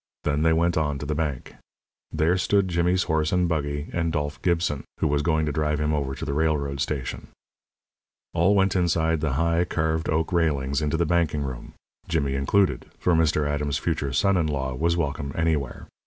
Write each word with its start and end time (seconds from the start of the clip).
Then 0.23 0.41
they 0.41 0.51
went 0.51 0.77
on 0.77 0.97
to 0.97 1.05
the 1.05 1.13
bank. 1.13 1.53
There 2.11 2.35
stood 2.35 2.67
Jimmy's 2.69 3.03
horse 3.03 3.31
and 3.31 3.47
buggy 3.47 3.87
and 3.93 4.11
Dolph 4.11 4.41
Gibson, 4.41 4.83
who 4.99 5.07
was 5.07 5.21
going 5.21 5.45
to 5.45 5.51
drive 5.51 5.79
him 5.79 5.93
over 5.93 6.15
to 6.15 6.25
the 6.25 6.33
railroad 6.33 6.79
station. 6.79 7.27
All 8.33 8.55
went 8.55 8.75
inside 8.75 9.21
the 9.21 9.33
high, 9.33 9.63
carved 9.63 10.09
oak 10.09 10.33
railings 10.33 10.81
into 10.81 10.97
the 10.97 11.05
banking 11.05 11.43
room 11.43 11.73
Jimmy 12.07 12.33
included, 12.33 12.87
for 12.97 13.13
Mr. 13.13 13.47
Adams's 13.47 13.77
future 13.77 14.11
son 14.11 14.37
in 14.37 14.47
law 14.47 14.73
was 14.73 14.97
welcome 14.97 15.33
anywhere. 15.35 15.87